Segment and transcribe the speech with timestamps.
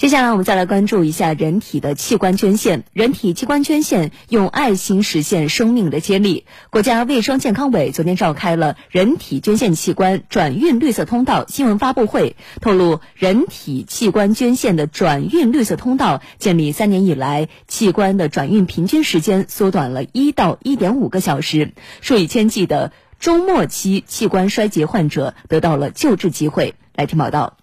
[0.00, 2.84] 接下来我们再来关注一下人体的器官捐献。
[2.94, 6.46] 人体器官捐献用爱心实现生命的接力。
[6.70, 26.74] 国家卫生健康委昨天召开了人体捐献器官转运绿色通道新闻发布会，透露人体器官捐献的转运绿色通道建立三年以来，器官的转运平均时间缩短了一到一点五个小时，数以千计的中末期器官衰竭患者得到了救治机会。
[26.94, 27.59] 来听报道。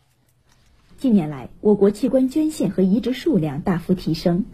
[0.97, 4.45] 近年来，我国器官捐献和移植数量大幅提升。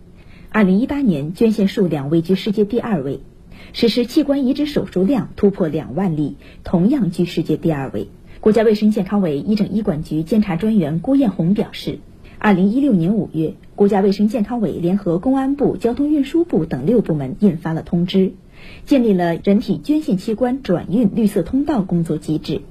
[0.50, 3.22] 二零一八年，捐献数量位居世界第二位，
[3.72, 8.10] 实施器官移植手术量突破两万例，同样居世界第二位。
[8.42, 12.00] 国家卫生健康委医政医管局监察专员郭艳红表示，
[12.40, 18.34] 二零一六年五月，国家卫生健康委联合公安部、交通运输部等六部门印发了通知，
[18.86, 22.64] 建立了人体捐献器官转运绿色通道工作机制。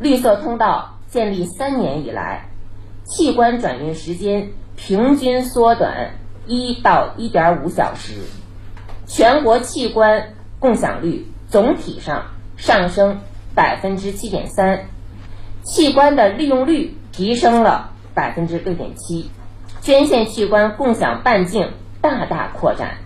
[0.00, 2.49] 绿色通道建立三年以来。
[3.10, 6.12] 器官转运时间平均缩短
[6.46, 8.12] 一到一点五小时，
[9.04, 12.26] 全国器官共享率总体上
[12.56, 13.18] 上升
[13.52, 14.86] 百分之七点三，
[15.64, 19.28] 器官的利用率提升了百分之六点七，
[19.82, 22.98] 捐献器官共享半径大大扩展，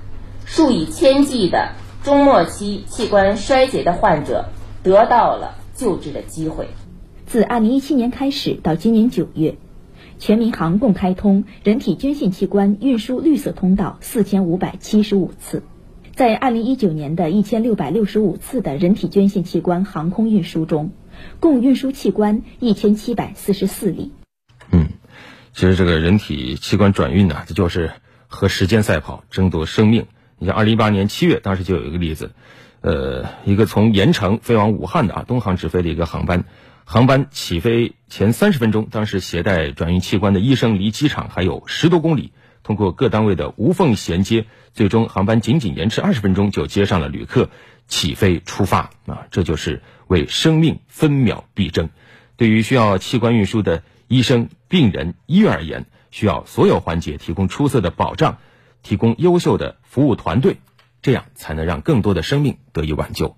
[0.44, 1.70] 数以千计的
[2.02, 4.50] 中末期器官衰竭的患者
[4.82, 6.68] 得到了救治的机会。
[7.24, 9.56] 自二零一七年开始到今年九月。
[10.24, 15.62] 全民航共开通人体捐献器官运输绿色通道四千五百七十五次，
[16.14, 20.92] 在二零一九年的一千六百六十五次的人体捐献器官航空运输中，
[21.40, 24.12] 共运输器官一千七百四十四例。
[24.70, 24.88] 嗯，
[25.52, 27.90] 其实这个人体器官转运呢，这就是
[28.26, 30.06] 和时间赛跑，争夺生命。
[30.38, 32.30] 你像二零一八年七月，当时就有一个例子，
[32.84, 36.44] 呃，一个从盐城飞往武汉的啊，东航直飞的一个航班。
[36.84, 47.48] 航班起飞前三十分钟，当时携带转运器官的医生离机场还有十多公里，通过各单位的无缝衔接，最终航班仅仅延迟二十分钟就接上了旅客，
[47.88, 49.28] 起飞出发啊！
[49.30, 51.88] 这就是为生命分秒必争。
[52.36, 58.36] 对于需要器官运输的医生、病人、医院而言，需要所有环节提供出色的保障，
[58.82, 60.58] 提供优秀的服务团队，
[61.04, 63.36] 这样才能让更多的生命得以挽救。